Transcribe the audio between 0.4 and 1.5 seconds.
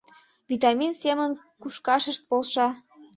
Витамин семын